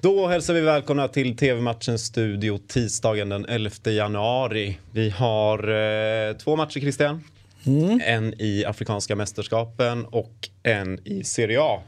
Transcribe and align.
Då 0.00 0.26
hälsar 0.26 0.54
vi 0.54 0.60
välkomna 0.60 1.08
till 1.08 1.36
TV-matchens 1.36 2.04
studio 2.04 2.58
tisdagen 2.68 3.28
den 3.28 3.44
11 3.44 3.70
januari. 3.84 4.78
Vi 4.92 5.10
har 5.10 5.58
eh, 5.68 6.36
två 6.36 6.56
matcher 6.56 6.80
Christian. 6.80 7.24
Mm. 7.66 8.00
En 8.04 8.34
i 8.38 8.64
Afrikanska 8.64 9.16
mästerskapen 9.16 10.04
och 10.04 10.48
en 10.62 11.08
i 11.08 11.24
Serie 11.24 11.60
A. 11.60 11.80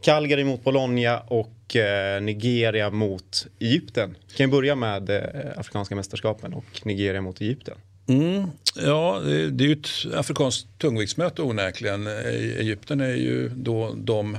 Calgary 0.00 0.44
mot 0.44 0.64
Bologna 0.64 1.20
och 1.20 1.76
eh, 1.76 2.22
Nigeria 2.22 2.90
mot 2.90 3.46
Egypten. 3.58 4.16
Kan 4.36 4.46
vi 4.46 4.52
börja 4.56 4.74
med 4.74 5.10
eh, 5.10 5.22
Afrikanska 5.56 5.94
mästerskapen 5.96 6.54
och 6.54 6.80
Nigeria 6.84 7.20
mot 7.20 7.40
Egypten? 7.40 7.74
Mm, 8.08 8.46
ja, 8.76 9.20
det 9.50 9.64
är 9.64 9.68
ju 9.68 9.72
ett 9.72 10.14
afrikanskt 10.14 10.78
tungviktsmöte 10.78 11.42
onekligen. 11.42 12.06
Egypten 12.06 13.00
är 13.00 13.14
ju 13.14 13.48
då 13.48 13.94
de 13.96 14.38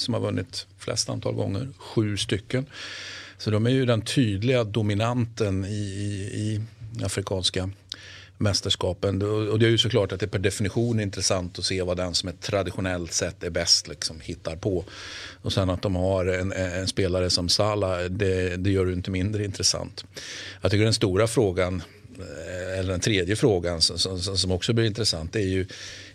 som 0.00 0.14
har 0.14 0.20
vunnit 0.20 0.66
flest 0.78 1.08
antal 1.08 1.34
gånger, 1.34 1.68
sju 1.78 2.16
stycken. 2.16 2.66
Så 3.38 3.50
de 3.50 3.66
är 3.66 3.70
ju 3.70 3.86
den 3.86 4.02
tydliga 4.02 4.64
dominanten 4.64 5.64
i, 5.64 5.68
i, 5.68 6.38
i 6.40 6.60
afrikanska 7.04 7.70
mästerskapen. 8.38 9.22
Och 9.22 9.58
det 9.58 9.66
är 9.66 9.70
ju 9.70 9.78
såklart 9.78 10.12
att 10.12 10.20
det 10.20 10.28
per 10.28 10.38
definition 10.38 10.98
är 10.98 11.02
intressant 11.02 11.58
att 11.58 11.64
se 11.64 11.82
vad 11.82 11.96
den 11.96 12.14
som 12.14 12.28
är 12.28 12.32
traditionellt 12.32 13.12
sett 13.12 13.42
är 13.42 13.50
bäst 13.50 13.88
liksom 13.88 14.20
hittar 14.20 14.56
på. 14.56 14.84
Och 15.42 15.52
sen 15.52 15.70
att 15.70 15.82
de 15.82 15.96
har 15.96 16.26
en, 16.26 16.52
en 16.52 16.88
spelare 16.88 17.30
som 17.30 17.48
Salah, 17.48 18.00
det, 18.00 18.56
det 18.56 18.70
gör 18.70 18.86
det 18.86 18.92
inte 18.92 19.10
mindre 19.10 19.44
intressant. 19.44 20.04
Jag 20.60 20.70
tycker 20.70 20.84
den 20.84 20.94
stora 20.94 21.26
frågan, 21.26 21.82
eller 22.78 22.90
den 22.90 23.00
tredje 23.00 23.36
frågan 23.36 23.80
som, 23.80 23.98
som, 23.98 24.36
som 24.36 24.50
också 24.50 24.72
blir 24.72 24.84
intressant, 24.84 25.32
det 25.32 25.40
är 25.40 25.48
ju 25.48 25.66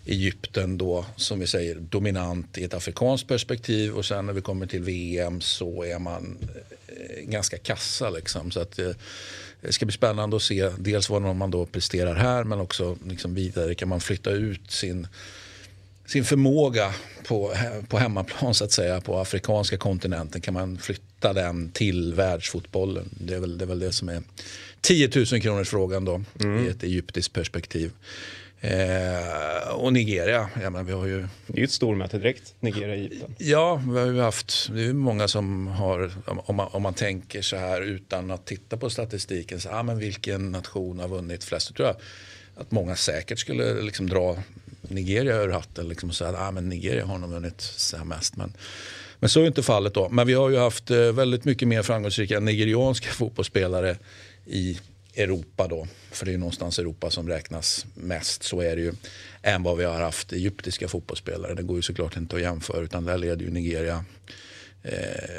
Egypten 0.06 0.78
då 0.78 1.06
som 1.16 1.40
vi 1.40 1.48
säger 1.48 1.76
dominant 1.76 2.58
i 2.58 2.64
ett 2.64 2.74
afrikanskt 2.74 3.28
perspektiv 3.28 3.94
och 3.94 4.06
sen 4.06 4.26
när 4.26 4.34
vi 4.34 4.42
kommer 4.42 4.66
till 4.66 4.82
VM 4.82 5.42
så 5.42 5.84
är 5.84 6.00
man 6.00 6.38
eh, 6.88 7.24
ganska 7.24 7.58
kassa 7.58 8.10
liksom. 8.10 8.52
Så 8.52 8.60
att, 8.60 8.80
eh, 8.80 8.92
det 9.62 9.74
ska 9.74 9.86
bli 9.86 9.94
spännande 9.94 10.36
att 10.36 10.44
se 10.44 10.70
dels 10.78 11.10
vad 11.10 11.22
man 11.22 11.52
då 11.52 11.66
presterar 11.66 12.16
här 12.16 12.44
men 12.44 12.60
också 12.60 12.98
liksom 13.06 13.36
vidare 13.36 13.76
kan 13.76 13.90
man 13.90 14.02
flytta 14.02 14.32
ut 14.32 14.72
sin, 14.72 15.08
sin 16.06 16.26
förmåga 16.26 16.94
på, 17.28 17.54
på 17.88 17.98
hemmaplan 17.98 18.54
så 18.54 18.64
att 18.64 18.72
säga 18.72 19.02
på 19.02 19.20
afrikanska 19.20 19.78
kontinenten 19.78 20.42
kan 20.42 20.54
man 20.54 20.78
flytta 20.78 21.34
den 21.34 21.72
till 21.72 22.14
världsfotbollen. 22.14 23.10
Det 23.12 23.34
är 23.34 23.40
väl 23.40 23.58
det, 23.58 23.66
är 23.66 23.68
väl 23.68 23.80
det 23.80 23.92
som 23.92 24.10
är 24.10 24.22
10 24.82 25.10
000 25.16 25.26
kronors 25.26 25.70
frågan 25.70 26.06
då 26.06 26.22
mm. 26.40 26.66
i 26.66 26.70
ett 26.70 26.84
egyptiskt 26.84 27.34
perspektiv. 27.34 27.92
Eh, 28.64 29.70
och 29.70 29.94
Nigeria, 29.94 30.50
ja, 30.62 30.70
men 30.70 30.86
vi 30.86 30.92
har 30.92 31.06
ju... 31.06 31.28
Det 31.48 31.54
är 31.54 31.58
ju 31.58 31.64
ett 31.64 31.72
stormöte 31.72 32.18
direkt, 32.18 32.56
Nigeria-Egypten. 32.60 33.36
Ja, 33.38 33.82
vi 33.92 34.00
har 34.00 34.06
ju 34.06 34.20
haft, 34.20 34.70
det 34.74 34.84
är 34.86 34.94
många 34.94 35.28
som 35.28 35.68
har, 35.68 36.12
om 36.26 36.56
man, 36.56 36.68
om 36.72 36.82
man 36.82 36.94
tänker 36.94 37.42
så 37.42 37.58
här 37.58 37.82
utan 37.82 38.32
att 38.32 38.46
titta 38.46 38.78
på 38.78 38.90
statistiken, 38.90 39.60
så, 39.60 39.70
ah, 39.70 39.84
men 39.84 39.98
vilken 39.98 40.52
nation 40.52 41.00
har 41.00 41.08
vunnit 41.08 41.44
flest? 41.44 41.70
Jag 41.70 41.76
tror 41.76 41.88
jag 41.88 41.96
att 42.56 42.72
många 42.72 42.96
säkert 42.96 43.40
skulle 43.40 43.82
liksom 43.82 44.10
dra 44.10 44.38
Nigeria 44.88 45.42
ur 45.42 45.50
hatten 45.50 45.88
liksom, 45.88 46.10
och 46.10 46.16
säga 46.16 46.30
att 46.30 46.40
ah, 46.40 46.52
men 46.52 46.70
Nigeria 46.70 47.06
har 47.06 47.18
nog 47.18 47.30
vunnit 47.30 47.94
mest. 48.06 48.36
Men, 48.36 48.54
men 49.20 49.30
så 49.30 49.42
är 49.42 49.48
inte 49.48 49.64
fallet 49.64 49.94
då. 49.94 50.10
Men 50.10 50.28
vi 50.28 50.34
har 50.34 50.50
ju 50.50 50.58
haft 50.58 50.92
eh, 50.92 50.98
väldigt 50.98 51.46
mycket 51.46 51.68
mer 51.68 51.84
framgångsrika 51.84 52.40
nigerianska 52.40 53.10
fotbollsspelare 53.10 53.98
i 54.46 54.80
Europa 55.16 55.68
då, 55.68 55.88
för 56.12 56.26
det 56.26 56.34
är 56.34 56.38
någonstans 56.38 56.80
Europa 56.80 57.10
som 57.10 57.28
räknas 57.28 57.86
mest, 57.94 58.44
så 58.44 58.62
är 58.62 58.76
det 58.76 58.82
ju, 58.82 58.94
än 59.42 59.64
vad 59.64 59.78
vi 59.78 59.84
har 59.84 60.02
haft 60.02 60.34
egyptiska 60.34 60.88
fotbollsspelare. 60.88 61.54
Det 61.54 61.64
går 61.64 61.76
ju 61.76 61.82
såklart 61.82 62.18
inte 62.18 62.36
att 62.36 62.42
jämföra 62.42 62.82
utan 62.82 63.06
där 63.06 63.18
leder 63.18 63.46
ju 63.46 63.52
Nigeria 63.52 64.06
eh, 64.84 65.33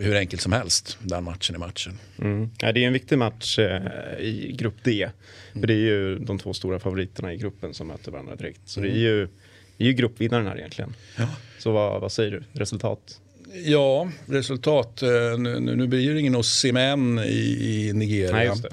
hur 0.00 0.16
enkelt 0.16 0.42
som 0.42 0.52
helst 0.52 0.98
den 1.00 1.24
matchen 1.24 1.56
i 1.56 1.58
matchen. 1.58 1.98
Mm. 2.18 2.50
Ja, 2.58 2.72
det 2.72 2.82
är 2.82 2.86
en 2.86 2.92
viktig 2.92 3.18
match 3.18 3.58
eh, 3.58 3.82
i 4.20 4.54
grupp 4.58 4.84
D. 4.84 5.02
Mm. 5.02 5.60
För 5.60 5.66
det 5.66 5.74
är 5.74 5.78
ju 5.78 6.18
de 6.18 6.38
två 6.38 6.54
stora 6.54 6.78
favoriterna 6.78 7.32
i 7.32 7.36
gruppen 7.36 7.74
som 7.74 7.86
möter 7.86 8.10
varandra 8.10 8.36
direkt. 8.36 8.60
Så 8.64 8.80
mm. 8.80 8.92
det 8.92 8.98
är 8.98 9.00
ju, 9.00 9.28
det 9.76 9.84
är 9.84 9.88
ju 9.88 9.92
gruppvinnaren 9.92 10.46
här 10.46 10.58
egentligen. 10.58 10.94
Ja. 11.18 11.28
Så 11.58 11.72
vad, 11.72 12.00
vad 12.00 12.12
säger 12.12 12.30
du? 12.30 12.42
Resultat? 12.52 13.20
Ja, 13.64 14.10
resultat. 14.26 15.02
Eh, 15.02 15.38
nu, 15.38 15.60
nu 15.60 15.86
blir 15.86 16.14
det 16.14 16.20
ingen 16.20 16.36
Osimhen 16.36 17.18
i, 17.18 17.88
i 17.88 17.92
Nigeria. 17.92 18.54
Nej, 18.54 18.70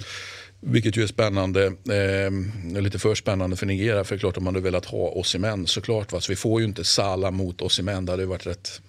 vilket 0.59 0.97
ju 0.97 1.03
är 1.03 1.07
spännande. 1.07 1.65
Eh, 1.65 2.81
lite 2.81 2.99
för 2.99 3.15
spännande 3.15 3.55
för 3.55 3.65
Nigeria. 3.65 4.03
För 4.03 4.15
det 4.15 4.17
är 4.17 4.19
klart 4.19 4.37
om 4.37 4.43
man 4.43 4.55
hade 4.55 4.63
velat 4.63 4.85
ha 4.85 5.09
Osimhen 5.09 5.67
såklart. 5.67 6.11
Va? 6.11 6.21
Så 6.21 6.31
vi 6.31 6.35
får 6.35 6.61
ju 6.61 6.67
inte 6.67 6.83
Salah 6.83 7.31
mot 7.31 7.61
Osimhen. 7.61 8.05
Det 8.05 8.11
hade 8.11 8.23
ju 8.23 8.29
varit 8.29 8.47
rätt 8.47 8.81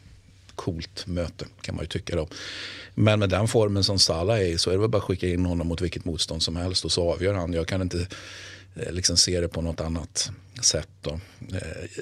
coolt 0.65 1.06
möte 1.06 1.45
kan 1.61 1.75
man 1.75 1.84
ju 1.84 1.89
tycka. 1.89 2.17
Då. 2.17 2.28
Men 2.95 3.19
med 3.19 3.28
den 3.28 3.49
formen 3.49 3.84
som 3.84 3.99
Salah 3.99 4.41
är 4.41 4.45
i 4.45 4.59
så 4.59 4.71
är 4.71 4.75
det 4.75 4.81
väl 4.81 4.91
bara 4.91 4.99
att 4.99 5.05
skicka 5.05 5.28
in 5.28 5.47
honom 5.47 5.67
mot 5.67 5.81
vilket 5.81 6.05
motstånd 6.05 6.43
som 6.43 6.56
helst 6.56 6.84
och 6.84 6.93
så 6.93 7.12
avgör 7.12 7.34
han. 7.34 7.53
Jag 7.53 7.67
kan 7.67 7.83
inte 7.83 8.06
eh, 8.77 8.93
liksom 8.93 9.17
se 9.17 9.41
det 9.41 9.49
på 9.49 9.61
något 9.61 9.81
annat 9.81 10.31
sätt. 10.62 10.89
Då. 11.00 11.21
Eh, 11.53 11.59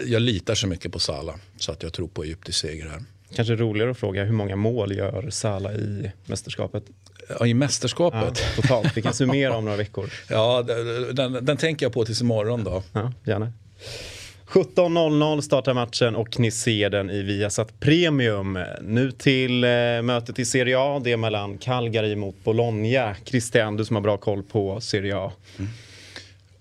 jag 0.06 0.22
litar 0.22 0.54
så 0.54 0.66
mycket 0.66 0.92
på 0.92 0.98
Salah 0.98 1.34
så 1.58 1.72
att 1.72 1.82
jag 1.82 1.92
tror 1.92 2.08
på 2.08 2.24
egyptisk 2.24 2.58
seger 2.58 2.88
här. 2.88 3.02
Kanske 3.34 3.56
roligare 3.56 3.90
att 3.90 3.98
fråga 3.98 4.24
hur 4.24 4.32
många 4.32 4.56
mål 4.56 4.96
gör 4.96 5.30
Salah 5.30 5.72
i 5.74 6.12
mästerskapet? 6.26 6.84
Ja, 7.38 7.46
I 7.46 7.54
mästerskapet? 7.54 8.42
Ja, 8.56 8.62
totalt. 8.62 8.96
Vi 8.96 9.02
kan 9.02 9.14
summera 9.14 9.56
om 9.56 9.64
några 9.64 9.76
veckor. 9.76 10.10
Ja, 10.28 10.62
den, 11.12 11.44
den 11.44 11.56
tänker 11.56 11.86
jag 11.86 11.92
på 11.92 12.04
tills 12.04 12.20
imorgon 12.20 12.64
då. 12.64 12.82
Ja, 12.92 13.12
gärna. 13.24 13.52
17.00 14.50 15.40
startar 15.40 15.74
matchen 15.74 16.16
och 16.16 16.40
ni 16.40 16.50
ser 16.50 16.90
den 16.90 17.10
i 17.10 17.22
Viasat 17.22 17.80
Premium. 17.80 18.58
Nu 18.82 19.12
till 19.12 19.64
eh, 19.64 19.68
mötet 20.02 20.38
i 20.38 20.44
Serie 20.44 20.78
A. 20.78 21.00
Det 21.04 21.12
är 21.12 21.16
mellan 21.16 21.58
Calgary 21.58 22.16
mot 22.16 22.44
Bologna. 22.44 23.16
Christian, 23.24 23.76
du 23.76 23.84
som 23.84 23.96
har 23.96 24.00
bra 24.00 24.16
koll 24.16 24.42
på 24.42 24.80
Serie 24.80 25.16
A. 25.16 25.32
Mm. 25.58 25.70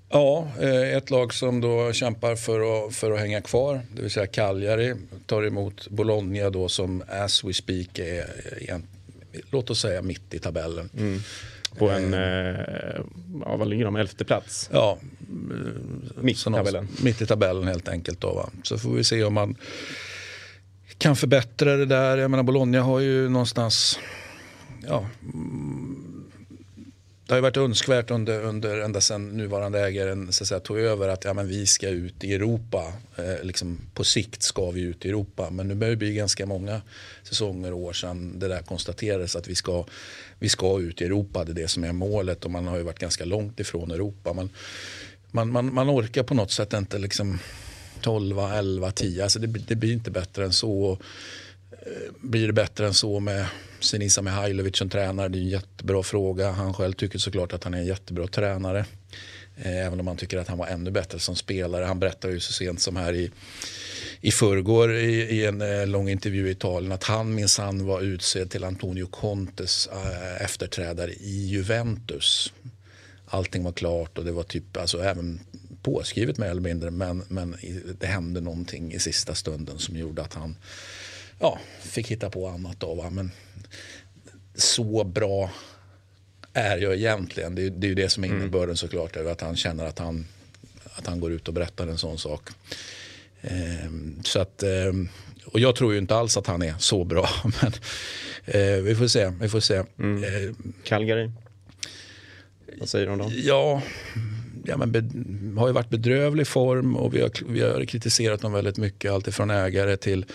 Ja, 0.10 0.48
eh, 0.62 0.98
ett 0.98 1.10
lag 1.10 1.34
som 1.34 1.62
då 1.62 1.94
kämpar 1.94 2.36
för 2.36 2.88
att, 2.88 2.96
för 2.96 3.12
att 3.12 3.20
hänga 3.20 3.42
kvar. 3.42 3.82
Det 3.96 4.02
vill 4.02 4.12
säga 4.12 4.28
Cagliari 4.28 4.96
tar 5.26 5.46
emot 5.46 5.88
Bologna 5.90 6.50
då 6.50 6.70
som 6.70 7.04
as 7.08 7.44
we 7.44 7.54
speak 7.54 8.00
är, 8.00 8.26
är 8.70 8.82
låt 9.52 9.70
oss 9.70 9.82
säga 9.82 10.02
mitt 10.02 10.34
i 10.34 10.40
tabellen. 10.40 10.90
Mm. 10.98 11.20
På 11.80 11.90
en, 11.90 12.14
eh, 12.14 13.00
ja, 13.46 13.56
vad 13.56 13.68
ligger 13.68 13.86
de, 13.86 13.96
elfte 13.96 14.26
plats? 14.26 14.70
Ja, 14.74 14.98
mitt 16.22 16.44
tabellen. 16.44 16.88
Mitt 17.04 17.22
i 17.22 17.26
tabellen 17.26 17.68
helt 17.68 17.88
enkelt. 17.88 18.22
Då, 18.22 18.34
va? 18.34 18.50
Så 18.64 18.78
får 18.78 18.90
vi 18.90 19.04
se 19.04 19.24
om 19.24 19.34
man 19.34 19.56
kan 20.98 21.16
förbättra 21.16 21.78
det 21.78 21.86
där. 21.86 22.18
Jag 22.18 22.32
menar 22.32 22.44
Bologna 22.44 22.82
har 22.82 23.00
ju 23.00 23.30
någonstans 23.30 24.00
ja, 24.88 25.06
det 27.30 27.36
har 27.36 27.42
varit 27.42 27.58
önskvärt 27.58 28.12
under, 28.12 28.42
under, 28.42 28.78
ända 28.78 29.02
sedan 29.02 29.30
nuvarande 29.30 29.80
ägaren 29.80 30.34
så 30.34 30.44
att 30.44 30.48
säga, 30.48 30.60
tog 30.60 30.80
över 30.80 31.08
att 31.08 31.26
ja, 31.26 31.34
men 31.34 31.48
vi 31.48 31.66
ska 31.66 31.90
ut 31.90 32.24
i 32.24 32.34
Europa. 32.34 32.94
Eh, 33.16 33.44
liksom, 33.44 33.80
på 33.94 34.04
sikt 34.04 34.44
ska 34.44 34.72
vi 34.72 34.82
ut 34.82 35.06
i 35.06 35.10
Europa. 35.10 35.50
Men 35.50 35.68
nu 35.68 35.76
börjar 35.76 35.92
det 35.92 35.98
bli 35.98 36.14
ganska 36.14 36.46
många 36.46 36.82
säsonger 37.24 37.74
och 37.74 37.80
år 37.80 37.94
sedan 37.94 38.40
det 38.40 38.48
där 38.48 38.62
konstaterades 38.62 39.36
att 39.36 39.48
vi 39.48 39.56
ska, 39.56 39.86
vi 40.40 40.50
ska 40.50 40.80
ut 40.80 41.02
i 41.02 41.06
Europa. 41.06 41.44
Det 41.44 41.52
är 41.52 41.54
det 41.54 41.68
som 41.68 41.84
är 41.84 41.92
målet 41.92 42.46
och 42.46 42.52
man 42.52 42.68
har 42.68 42.78
ju 42.78 42.84
varit 42.84 43.00
ganska 43.00 43.26
långt 43.26 43.60
ifrån 43.60 43.92
Europa. 43.92 44.34
Man, 44.34 44.50
man, 45.32 45.52
man, 45.52 45.74
man 45.74 45.90
orkar 45.90 46.24
på 46.24 46.34
något 46.34 46.52
sätt 46.52 46.74
inte 46.74 46.98
liksom 46.98 47.40
12, 48.02 48.40
11, 48.40 48.92
10. 48.92 49.24
Alltså 49.24 49.40
det, 49.40 49.48
det 49.48 49.76
blir 49.76 49.94
inte 49.94 50.12
bättre 50.12 50.46
än 50.46 50.54
så. 50.54 50.98
Eh, 51.72 52.12
blir 52.22 52.48
det 52.48 52.54
bättre 52.54 52.88
än 52.88 52.94
så 52.94 53.20
med 53.20 53.46
Senisa 53.80 54.22
Mihailovic 54.22 54.78
som 54.78 54.90
tränare? 54.90 55.28
Det 55.30 55.38
är 55.38 55.42
en 55.42 55.50
jättebra 55.50 56.04
fråga. 56.04 56.52
Han 56.52 56.74
själv 56.74 56.94
tycker 56.94 57.20
såklart 57.20 57.54
att 57.54 57.64
han 57.64 57.74
är 57.74 57.78
en 57.78 57.86
jättebra 57.86 58.28
tränare. 58.28 58.86
Eh, 59.62 59.86
även 59.86 60.00
om 60.00 60.08
han 60.08 60.18
tycker 60.18 60.38
att 60.38 60.48
han 60.48 60.58
var 60.58 60.68
ännu 60.68 60.92
bättre 60.92 61.20
som 61.20 61.36
spelare. 61.36 61.86
Han 61.86 62.00
berättade 62.00 62.34
ju 62.34 62.40
så 62.40 62.54
sent 62.54 62.82
som 62.82 62.96
här 62.96 63.14
i, 63.14 63.32
i 64.22 64.32
förrgår 64.32 64.96
i, 64.96 65.22
i 65.22 65.46
en 65.46 65.62
eh, 65.62 65.88
lång 65.88 66.10
intervju 66.10 66.48
i 66.48 66.52
Italien 66.52 66.92
att 66.92 67.04
han 67.04 67.36
minsann 67.36 67.86
var 67.86 68.02
utsedd 68.02 68.50
till 68.50 68.64
Antonio 68.64 69.06
Contes 69.06 69.88
eh, 69.88 70.44
efterträdare 70.44 71.12
i 71.12 71.48
Juventus. 71.48 72.54
Allting 73.26 73.64
var 73.64 73.72
klart 73.72 74.18
och 74.18 74.26
det 74.26 74.32
var 74.32 74.44
typ, 74.44 74.78
alltså 74.78 75.04
även 75.04 75.40
påskrivet 75.82 76.38
mer 76.38 76.50
eller 76.50 76.62
mindre 76.62 76.92
men, 76.92 77.24
men 77.28 77.56
det 78.00 78.08
hände 78.08 78.42
någonting 78.42 78.94
i 78.94 79.00
sista 79.00 79.36
stunden 79.36 79.80
som 79.80 79.96
gjorde 79.96 80.22
att 80.22 80.34
han 80.34 80.56
ja, 81.40 81.60
fick 81.82 82.08
hitta 82.08 82.30
på 82.30 82.48
annat 82.48 82.80
då. 82.80 82.96
Va? 82.96 83.10
Men 83.10 83.32
så 84.56 85.04
bra 85.04 85.50
är 86.54 86.78
jag 86.78 86.96
egentligen. 86.96 87.56
Det 87.56 87.66
är, 87.66 87.70
det 87.70 87.88
är 87.88 87.90
ju 87.90 87.96
det 87.96 88.10
som 88.10 88.24
är 88.24 88.28
mm. 88.28 88.42
innebörden 88.42 88.78
såklart. 88.78 89.16
Att 89.16 89.42
han 89.42 89.56
känner 89.56 89.86
att 89.86 90.00
han, 90.00 90.26
att 90.94 91.08
han 91.08 91.20
går 91.20 91.32
ut 91.32 91.48
och 91.48 91.54
berättar 91.54 91.88
en 91.88 91.98
sån 91.98 92.18
sak. 92.18 92.50
Ehm, 93.42 94.24
så 94.24 94.40
att, 94.40 94.64
ehm, 94.64 95.10
och 95.46 95.60
jag 95.60 95.76
tror 95.76 95.94
ju 95.94 96.00
inte 96.00 96.16
alls 96.16 96.38
att 96.38 96.48
han 96.48 96.62
är 96.62 96.76
så 96.80 97.04
bra. 97.04 97.30
Men 97.62 97.74
eh, 98.46 98.82
vi 98.82 98.96
får 98.96 99.08
se. 99.08 99.34
Vi 99.42 99.50
får 99.50 99.60
se. 99.60 99.84
Mm. 100.00 100.24
Eh, 100.24 100.56
Calgary? 100.84 101.32
Vad 102.80 102.90
säger 102.90 103.06
du 103.06 103.12
om 103.12 103.18
dem? 103.18 103.32
Ja, 103.36 103.82
ja 104.66 104.78
men 104.78 104.92
be, 104.92 105.00
har 105.60 105.68
ju 105.68 105.74
varit 105.74 105.90
bedrövlig 105.90 106.48
form 106.48 106.96
och 106.96 107.16
vi 107.16 107.22
har, 107.22 107.32
vi 107.48 107.62
har 107.62 107.86
kritiserat 107.86 108.42
dem 108.42 108.54
väldigt 108.54 108.78
mycket. 108.78 109.12
Alltifrån 109.12 109.50
ägare 109.50 109.98
till 109.98 110.26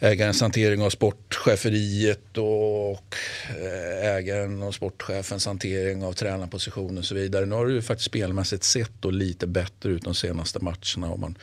ägarens 0.00 0.40
hantering 0.40 0.82
av 0.82 0.90
sportcheferiet 0.90 2.38
och 2.38 3.16
eh, 3.48 4.06
ägaren 4.16 4.62
och 4.62 4.74
sportchefens 4.74 5.46
hantering 5.46 6.04
av 6.04 6.12
tränarpositionen 6.12 6.98
och 6.98 7.04
så 7.04 7.14
vidare. 7.14 7.46
Nu 7.46 7.54
har 7.54 7.66
det 7.66 7.72
ju 7.72 7.82
faktiskt 7.82 8.06
spelmässigt 8.06 8.64
sett 8.64 8.92
då 9.00 9.10
lite 9.10 9.46
bättre 9.46 9.90
ut 9.90 10.02
de 10.02 10.14
senaste 10.14 10.58
matcherna. 10.58 11.12
Och 11.12 11.18
man 11.18 11.38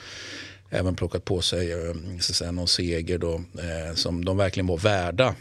även 0.69 0.95
plockat 0.95 1.25
på 1.25 1.41
sig 1.41 1.71
eh, 1.71 1.93
så 2.19 2.31
att 2.31 2.35
säga, 2.35 2.51
någon 2.51 2.67
seger 2.67 3.17
då, 3.17 3.35
eh, 3.35 3.95
som 3.95 4.25
de 4.25 4.37
verkligen 4.37 4.67
var 4.67 4.77
värda. 4.77 5.35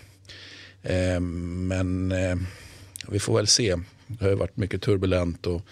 Eh, 0.83 1.21
men 1.21 2.13
eh, 2.13 2.37
vi 3.09 3.19
får 3.19 3.37
väl 3.37 3.47
se. 3.47 3.77
Det 4.07 4.25
har 4.25 4.31
ju 4.31 4.37
varit 4.37 4.57
mycket 4.57 4.83
turbulent 4.83 5.47
och 5.47 5.63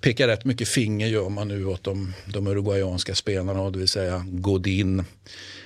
pekar 0.00 0.28
rätt 0.28 0.44
mycket 0.44 0.68
finger 0.68 1.06
gör 1.06 1.28
man 1.28 1.48
nu 1.48 1.66
åt 1.66 1.84
de, 1.84 2.12
de 2.26 2.46
uruguayanska 2.46 3.14
spelarna, 3.14 3.70
det 3.70 3.78
vill 3.78 3.88
säga 3.88 4.24
Godin 4.28 5.04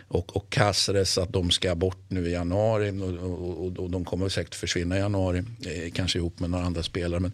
och, 0.08 0.37
och 0.37 0.46
Cáceres 0.50 1.19
att 1.22 1.32
de 1.32 1.50
ska 1.50 1.75
bort 1.75 2.05
nu 2.08 2.28
i 2.28 2.32
januari 2.32 2.90
och, 2.90 3.66
och, 3.66 3.78
och 3.78 3.90
de 3.90 4.05
kommer 4.05 4.28
säkert 4.28 4.55
försvinna 4.55 4.96
i 4.96 5.00
januari, 5.00 5.38
eh, 5.38 5.93
kanske 5.93 6.19
ihop 6.19 6.40
med 6.40 6.50
några 6.50 6.64
andra 6.64 6.82
spelare. 6.82 7.20
Men 7.20 7.32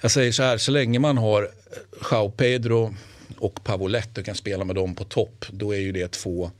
jag 0.00 0.10
säger 0.10 0.32
så 0.32 0.42
här, 0.42 0.58
så 0.58 0.70
länge 0.70 0.98
man 0.98 1.18
har 1.18 1.50
Jao 2.10 2.30
Pedro 2.30 2.94
och 3.38 3.64
Pavoletto 3.64 4.20
och 4.20 4.24
kan 4.24 4.34
spela 4.34 4.64
med 4.64 4.76
dem 4.76 4.94
på 4.94 5.04
topp, 5.04 5.44
då 5.50 5.74
är 5.74 5.78
ju 5.78 5.92
det 5.92 6.08
två 6.08 6.50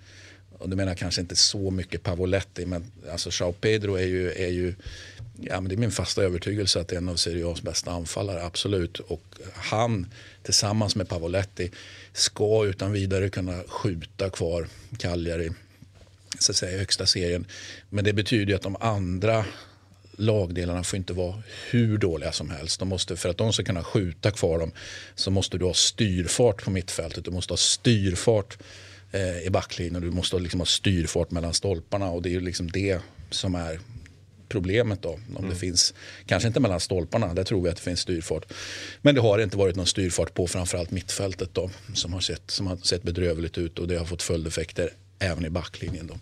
och 0.58 0.68
du 0.68 0.76
menar 0.76 0.94
kanske 0.94 1.20
inte 1.20 1.36
så 1.36 1.70
mycket 1.70 2.02
Pavoletti, 2.02 2.66
men 2.66 2.92
alltså 3.12 3.30
Jao 3.40 3.52
Pedro 3.52 3.94
är 3.94 4.06
ju, 4.06 4.32
är 4.32 4.50
ju 4.50 4.74
ja, 5.40 5.60
men 5.60 5.68
det 5.68 5.74
är 5.74 5.78
min 5.78 5.90
fasta 5.90 6.22
övertygelse 6.22 6.80
att 6.80 6.88
det 6.88 6.96
är 6.96 6.98
en 6.98 7.08
av 7.08 7.16
Serie 7.16 7.44
A's 7.44 7.62
bästa 7.62 7.90
anfallare, 7.90 8.44
absolut. 8.44 8.98
Och 8.98 9.22
han 9.54 10.06
tillsammans 10.42 10.96
med 10.96 11.08
Pavoletti 11.08 11.70
ska 12.12 12.64
utan 12.66 12.92
vidare 12.92 13.28
kunna 13.28 13.62
skjuta 13.66 14.30
kvar 14.30 14.68
Cagliari 14.98 15.50
så 16.38 16.52
att 16.52 16.56
säga, 16.56 16.76
i 16.76 16.78
högsta 16.78 17.06
serien. 17.06 17.46
Men 17.90 18.04
det 18.04 18.12
betyder 18.12 18.54
att 18.54 18.62
de 18.62 18.76
andra 18.80 19.44
lagdelarna 20.16 20.84
får 20.84 20.96
inte 20.96 21.12
vara 21.12 21.42
hur 21.70 21.98
dåliga 21.98 22.32
som 22.32 22.50
helst. 22.50 22.78
De 22.78 22.88
måste, 22.88 23.16
för 23.16 23.28
att 23.28 23.38
de 23.38 23.52
ska 23.52 23.64
kunna 23.64 23.84
skjuta 23.84 24.30
kvar 24.30 24.58
dem 24.58 24.72
så 25.14 25.30
måste 25.30 25.58
du 25.58 25.64
ha 25.64 25.74
styrfart 25.74 26.64
på 26.64 26.70
mittfältet. 26.70 27.24
Du 27.24 27.30
måste 27.30 27.52
ha 27.52 27.56
styrfart 27.56 28.58
eh, 29.16 29.46
i 29.46 29.50
backlinjen. 29.50 30.02
Du 30.02 30.10
måste 30.10 30.38
liksom 30.38 30.60
ha 30.60 30.66
styrfart 30.66 31.30
mellan 31.30 31.54
stolparna 31.54 32.10
och 32.10 32.22
det 32.22 32.34
är 32.34 32.40
liksom 32.40 32.70
det 32.70 33.00
som 33.30 33.54
är 33.54 33.80
problemet 34.48 35.02
då. 35.02 35.08
Om 35.08 35.36
mm. 35.36 35.50
det 35.50 35.56
finns, 35.56 35.94
kanske 36.26 36.46
inte 36.46 36.60
mellan 36.60 36.80
stolparna, 36.80 37.34
där 37.34 37.44
tror 37.44 37.62
vi 37.62 37.70
att 37.70 37.76
det 37.76 37.82
finns 37.82 38.00
styrfart. 38.00 38.52
Men 39.02 39.14
det 39.14 39.20
har 39.20 39.38
inte 39.38 39.56
varit 39.56 39.76
någon 39.76 39.86
styrfart 39.86 40.34
på 40.34 40.46
framförallt 40.46 40.90
mittfältet 40.90 41.50
då, 41.52 41.70
som 41.94 42.12
har 42.12 42.20
sett, 42.20 42.50
som 42.50 42.66
har 42.66 42.76
sett 42.76 43.02
bedrövligt 43.02 43.58
ut 43.58 43.78
och 43.78 43.88
det 43.88 43.96
har 43.96 44.04
fått 44.04 44.22
följdeffekter 44.22 44.90
även 45.18 45.44
i 45.44 45.50
backlinjen. 45.50 46.06
Då. 46.06 46.14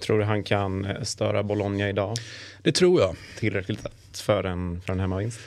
Tror 0.00 0.18
du 0.18 0.24
han 0.24 0.42
kan 0.42 0.84
eh, 0.84 1.02
störa 1.02 1.42
Bologna 1.42 1.88
idag? 1.88 2.16
Det 2.62 2.72
tror 2.72 3.00
jag. 3.00 3.16
Tillräckligt 3.38 3.80
för 4.14 4.44
en, 4.44 4.80
för 4.80 4.92
en 4.92 5.00
hemmavinst? 5.00 5.40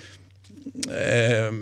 Eh, 0.90 1.54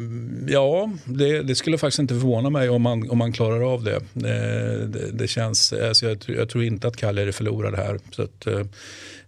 ja, 0.47 0.91
det, 1.05 1.41
det, 1.41 1.55
skulle 1.55 1.77
faktiskt 1.77 1.99
inte 1.99 2.13
förvåna 2.13 2.49
mig 2.49 2.69
om 2.69 2.81
man, 2.81 3.09
om 3.09 3.17
man 3.17 3.33
klarar 3.33 3.73
av 3.73 3.83
det. 3.83 3.95
Eh, 3.95 4.87
det, 4.87 5.11
det, 5.11 5.27
känns, 5.27 5.73
alltså 5.73 6.05
jag, 6.05 6.17
jag, 6.27 6.49
tror 6.49 6.63
inte 6.63 6.87
att 6.87 6.97
Cagliari 6.97 7.31
förlorar 7.31 7.71
det 7.71 7.77
här. 7.77 7.99
Så 8.11 8.23
att, 8.23 8.47
eh, 8.47 8.59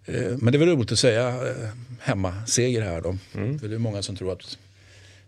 eh 0.06 0.38
men 0.38 0.51
det 0.51 0.57
är 0.57 0.59
väl 0.59 0.69
roligt 0.69 0.91
att 0.91 1.00
säga 1.00 1.27
eh, 1.27 1.69
hemmaseger 2.00 2.81
här 2.81 3.01
då. 3.01 3.18
Mm. 3.35 3.59
För 3.59 3.68
det 3.68 3.75
är 3.75 3.79
många 3.79 4.01
som 4.01 4.15
tror 4.15 4.31
att 4.31 4.57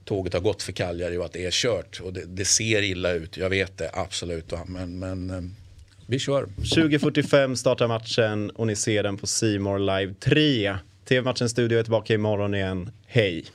tåget 0.06 0.34
har 0.34 0.42
gått 0.42 0.64
för 0.64 0.72
Cagliari 0.72 1.18
och 1.18 1.26
att 1.26 1.34
det 1.34 1.46
är 1.46 1.52
kört. 1.52 2.02
Och 2.04 2.14
det, 2.14 2.26
det 2.26 2.46
ser 2.46 2.82
illa 2.82 3.12
ut, 3.12 3.38
jag 3.38 3.50
vet 3.50 3.78
det 3.78 3.90
absolut. 3.94 4.54
Men, 4.68 5.00
men 5.00 5.30
eh, 5.30 5.42
vi 6.08 6.20
kör. 6.20 6.46
20.45 6.58 7.56
startar 7.56 7.88
matchen 7.88 8.50
och 8.50 8.68
ni 8.68 8.76
ser 8.76 9.04
den 9.04 9.18
på 9.18 9.28
Simor 9.28 9.80
Live 9.80 10.14
3. 10.20 10.78
TV-matchens 11.06 11.52
studio 11.52 11.80
är 11.80 11.84
tillbaka 11.84 12.14
imorgon 12.14 12.56
igen. 12.56 12.90
Hej! 13.06 13.46